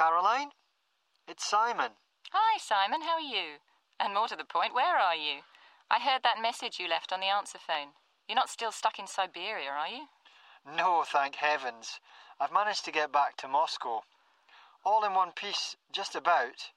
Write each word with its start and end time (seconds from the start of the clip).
Caroline? 0.00 0.48
It's 1.28 1.44
Simon. 1.44 1.90
Hi, 2.32 2.56
Simon. 2.56 3.02
How 3.02 3.16
are 3.16 3.20
you? 3.20 3.60
And 4.00 4.14
more 4.14 4.28
to 4.28 4.34
the 4.34 4.48
point, 4.48 4.72
where 4.72 4.96
are 4.96 5.14
you? 5.14 5.40
I 5.90 5.98
heard 6.00 6.22
that 6.22 6.40
message 6.40 6.80
you 6.80 6.88
left 6.88 7.12
on 7.12 7.20
the 7.20 7.26
answer 7.26 7.58
phone. 7.58 7.88
You're 8.26 8.36
not 8.36 8.48
still 8.48 8.72
stuck 8.72 8.98
in 8.98 9.06
Siberia, 9.06 9.68
are 9.68 9.88
you? 9.88 10.06
No, 10.64 11.04
thank 11.06 11.34
heavens. 11.34 12.00
I've 12.40 12.50
managed 12.50 12.86
to 12.86 12.90
get 12.90 13.12
back 13.12 13.36
to 13.36 13.46
Moscow. 13.46 14.00
All 14.86 15.04
in 15.04 15.12
one 15.12 15.32
piece, 15.32 15.76
just 15.92 16.16
about, 16.16 16.70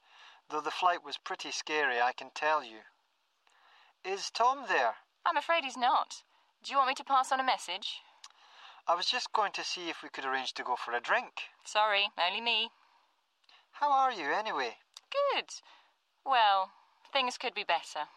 though 0.50 0.60
the 0.60 0.70
flight 0.70 1.06
was 1.06 1.16
pretty 1.16 1.52
scary, 1.52 2.02
I 2.02 2.12
can 2.12 2.32
tell 2.36 2.62
you. 2.62 2.80
Is 4.04 4.32
Tom 4.32 4.66
there? 4.68 4.96
I'm 5.26 5.38
afraid 5.38 5.64
he's 5.64 5.78
not. 5.78 6.24
Do 6.62 6.74
you 6.74 6.78
want 6.78 6.90
me 6.90 6.96
to 6.96 7.06
pass 7.06 7.32
on 7.32 7.40
a 7.40 7.46
message? 7.46 8.02
I 8.86 8.96
was 8.96 9.06
just 9.06 9.32
going 9.32 9.54
to 9.54 9.64
see 9.64 9.88
if 9.88 10.04
we 10.04 10.10
could 10.10 10.26
arrange 10.26 10.52
to 10.56 10.64
go 10.64 10.76
for 10.76 10.92
a 10.92 11.00
drink. 11.00 11.44
Sorry, 11.64 12.10
only 12.20 12.42
me. 12.42 12.70
How 13.84 13.92
are 13.92 14.14
you, 14.14 14.32
anyway? 14.32 14.78
Good. 15.12 15.44
Well, 16.26 16.72
things 17.12 17.38
could 17.38 17.54
be 17.54 17.66
better. 17.66 18.08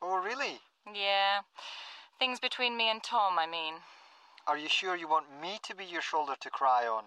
Oh, 0.00 0.16
really? 0.16 0.60
Yeah. 0.90 1.40
Things 2.18 2.40
between 2.40 2.74
me 2.74 2.90
and 2.90 3.02
Tom, 3.02 3.38
I 3.38 3.46
mean. 3.46 3.74
Are 4.46 4.56
you 4.56 4.66
sure 4.66 4.96
you 4.96 5.06
want 5.08 5.26
me 5.38 5.58
to 5.64 5.76
be 5.76 5.84
your 5.84 6.00
shoulder 6.00 6.36
to 6.40 6.48
cry 6.48 6.86
on? 6.86 7.04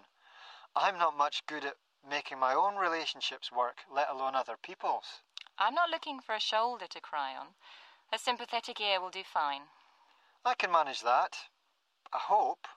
I'm 0.76 0.96
not 0.96 1.18
much 1.18 1.42
good 1.48 1.64
at 1.64 1.74
making 2.08 2.38
my 2.38 2.54
own 2.54 2.76
relationships 2.76 3.50
work, 3.50 3.78
let 3.92 4.08
alone 4.08 4.36
other 4.36 4.54
people's. 4.62 5.24
I'm 5.58 5.74
not 5.74 5.90
looking 5.90 6.20
for 6.20 6.36
a 6.36 6.40
shoulder 6.40 6.86
to 6.88 7.00
cry 7.00 7.34
on. 7.36 7.48
A 8.12 8.18
sympathetic 8.20 8.80
ear 8.80 9.00
will 9.00 9.10
do 9.10 9.24
fine. 9.24 9.62
I 10.44 10.54
can 10.54 10.70
manage 10.70 11.02
that. 11.02 11.34
I 12.12 12.18
hope. 12.20 12.68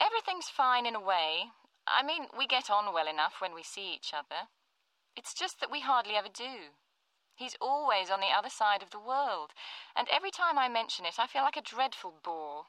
Everything's 0.00 0.48
fine 0.48 0.86
in 0.86 0.94
a 0.94 1.00
way. 1.00 1.46
I 1.86 2.02
mean, 2.02 2.26
we 2.36 2.46
get 2.46 2.70
on 2.70 2.92
well 2.92 3.08
enough 3.08 3.40
when 3.40 3.54
we 3.54 3.62
see 3.62 3.94
each 3.94 4.12
other. 4.14 4.48
It's 5.16 5.34
just 5.34 5.60
that 5.60 5.70
we 5.70 5.80
hardly 5.80 6.14
ever 6.14 6.28
do. 6.28 6.74
He's 7.36 7.56
always 7.60 8.10
on 8.10 8.20
the 8.20 8.32
other 8.36 8.48
side 8.48 8.82
of 8.82 8.90
the 8.90 9.00
world, 9.00 9.52
and 9.96 10.08
every 10.08 10.30
time 10.30 10.58
I 10.58 10.68
mention 10.68 11.04
it, 11.04 11.18
I 11.18 11.26
feel 11.26 11.42
like 11.42 11.56
a 11.56 11.62
dreadful 11.62 12.14
bore. 12.22 12.66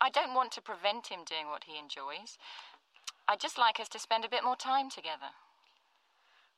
I 0.00 0.10
don't 0.10 0.34
want 0.34 0.52
to 0.52 0.62
prevent 0.62 1.08
him 1.08 1.24
doing 1.24 1.48
what 1.48 1.64
he 1.64 1.78
enjoys. 1.78 2.38
I'd 3.26 3.40
just 3.40 3.58
like 3.58 3.80
us 3.80 3.88
to 3.90 3.98
spend 3.98 4.24
a 4.24 4.28
bit 4.28 4.44
more 4.44 4.56
time 4.56 4.90
together. 4.90 5.32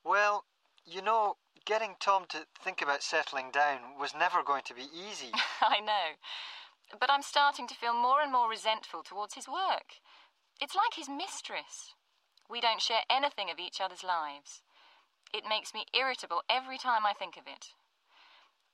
Well, 0.05 0.45
you 0.85 1.03
know, 1.03 1.37
getting 1.65 1.97
Tom 2.01 2.27
to 2.31 2.47
think 2.63 2.83
about 2.83 3.03
settling 3.03 3.51
down 3.51 3.99
was 3.99 4.15
never 4.15 4.43
going 4.43 4.63
to 4.65 4.75
be 4.75 4.89
easy. 4.93 5.31
I 5.61 5.81
know. 5.81 6.19
But 6.99 7.11
I'm 7.11 7.23
starting 7.23 7.67
to 7.69 7.75
feel 7.75 7.95
more 7.95 8.21
and 8.21 8.33
more 8.33 8.51
resentful 8.51 9.03
towards 9.03 9.35
his 9.35 9.47
work. 9.47 10.01
It's 10.61 10.75
like 10.75 10.95
his 10.95 11.09
mistress. 11.09 11.95
We 12.49 12.61
don't 12.61 12.83
share 12.83 13.03
anything 13.09 13.51
of 13.51 13.59
each 13.59 13.81
other's 13.81 14.05
lives. 14.05 14.63
It 15.33 15.45
makes 15.49 15.73
me 15.73 15.87
irritable 15.95 16.43
every 16.51 16.79
time 16.79 17.07
I 17.07 17.13
think 17.13 17.37
of 17.37 17.47
it. 17.47 17.73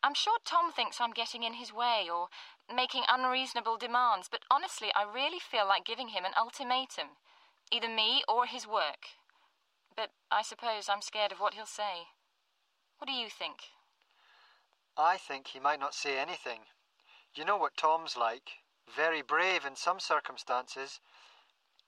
I'm 0.02 0.14
sure 0.14 0.38
Tom 0.44 0.72
thinks 0.72 1.00
I'm 1.00 1.12
getting 1.12 1.42
in 1.42 1.54
his 1.54 1.72
way 1.72 2.08
or 2.12 2.28
making 2.74 3.02
unreasonable 3.08 3.76
demands, 3.76 4.28
but 4.30 4.44
honestly, 4.50 4.88
I 4.94 5.02
really 5.02 5.38
feel 5.38 5.66
like 5.66 5.84
giving 5.84 6.08
him 6.08 6.24
an 6.24 6.32
ultimatum 6.36 7.18
either 7.70 7.88
me 7.88 8.22
or 8.28 8.46
his 8.46 8.66
work. 8.66 9.10
But 9.96 10.10
I 10.30 10.42
suppose 10.42 10.88
I'm 10.88 11.02
scared 11.02 11.32
of 11.32 11.38
what 11.38 11.54
he'll 11.54 11.66
say. 11.66 12.08
What 12.98 13.08
do 13.08 13.12
you 13.12 13.28
think? 13.28 13.56
I 14.96 15.16
think 15.16 15.48
he 15.48 15.60
might 15.60 15.80
not 15.80 15.94
say 15.94 16.18
anything. 16.18 16.60
You 17.34 17.44
know 17.44 17.56
what 17.56 17.76
Tom's 17.76 18.16
like. 18.16 18.62
Very 18.94 19.20
brave 19.20 19.66
in 19.66 19.76
some 19.76 19.98
circumstances, 19.98 21.00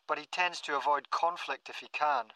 but 0.09 0.19
he 0.19 0.27
tends 0.27 0.61
to 0.63 0.77
avoid 0.77 1.11
conflict 1.11 1.69
if 1.69 1.77
he 1.77 1.89
can. 1.93 2.33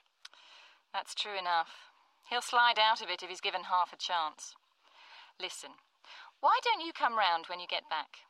That's 0.92 1.14
true 1.14 1.36
enough. 1.36 1.90
He'll 2.28 2.42
slide 2.42 2.78
out 2.78 3.00
of 3.00 3.08
it 3.08 3.22
if 3.22 3.30
he's 3.30 3.40
given 3.40 3.64
half 3.64 3.92
a 3.92 3.96
chance. 3.96 4.54
Listen, 5.40 5.70
why 6.40 6.60
don't 6.62 6.84
you 6.84 6.92
come 6.92 7.18
round 7.18 7.46
when 7.46 7.58
you 7.58 7.66
get 7.66 7.88
back? 7.88 8.28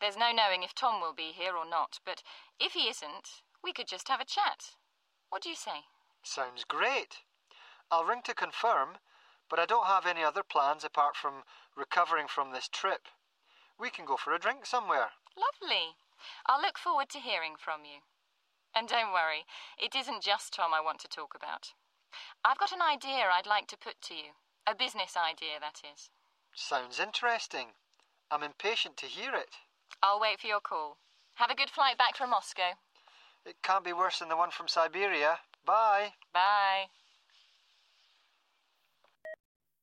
There's 0.00 0.16
no 0.16 0.30
knowing 0.32 0.62
if 0.62 0.74
Tom 0.74 1.00
will 1.00 1.14
be 1.14 1.32
here 1.32 1.56
or 1.56 1.68
not, 1.68 2.00
but 2.04 2.22
if 2.60 2.72
he 2.72 2.88
isn't, 2.88 3.42
we 3.64 3.72
could 3.72 3.86
just 3.88 4.08
have 4.08 4.20
a 4.20 4.24
chat. 4.24 4.76
What 5.30 5.42
do 5.42 5.48
you 5.48 5.56
say? 5.56 5.86
Sounds 6.22 6.64
great. 6.64 7.18
I'll 7.90 8.04
ring 8.04 8.20
to 8.24 8.34
confirm, 8.34 8.98
but 9.48 9.58
I 9.58 9.66
don't 9.66 9.86
have 9.86 10.06
any 10.06 10.22
other 10.22 10.42
plans 10.42 10.84
apart 10.84 11.16
from 11.16 11.44
recovering 11.76 12.26
from 12.28 12.52
this 12.52 12.68
trip. 12.68 13.08
We 13.78 13.90
can 13.90 14.04
go 14.04 14.16
for 14.16 14.34
a 14.34 14.38
drink 14.38 14.66
somewhere. 14.66 15.10
Lovely. 15.36 15.96
I'll 16.46 16.60
look 16.60 16.78
forward 16.78 17.08
to 17.10 17.18
hearing 17.18 17.54
from 17.58 17.84
you. 17.84 18.00
And 18.74 18.88
don't 18.88 19.12
worry, 19.12 19.44
it 19.78 19.94
isn't 19.94 20.22
just 20.22 20.54
Tom 20.54 20.72
I 20.74 20.80
want 20.80 20.98
to 21.00 21.08
talk 21.08 21.34
about. 21.36 21.72
I've 22.44 22.58
got 22.58 22.72
an 22.72 22.82
idea 22.82 23.28
I'd 23.30 23.46
like 23.46 23.66
to 23.68 23.76
put 23.76 24.00
to 24.02 24.14
you. 24.14 24.32
A 24.66 24.74
business 24.74 25.16
idea, 25.16 25.60
that 25.60 25.82
is. 25.84 26.10
Sounds 26.54 27.00
interesting. 27.00 27.68
I'm 28.30 28.42
impatient 28.42 28.96
to 28.98 29.06
hear 29.06 29.34
it. 29.34 29.56
I'll 30.02 30.20
wait 30.20 30.40
for 30.40 30.46
your 30.46 30.60
call. 30.60 30.98
Have 31.34 31.50
a 31.50 31.54
good 31.54 31.70
flight 31.70 31.98
back 31.98 32.16
from 32.16 32.30
Moscow. 32.30 32.76
It 33.44 33.56
can't 33.62 33.84
be 33.84 33.92
worse 33.92 34.20
than 34.20 34.28
the 34.28 34.36
one 34.36 34.50
from 34.50 34.68
Siberia. 34.68 35.38
Bye. 35.64 36.14
Bye. 36.32 36.86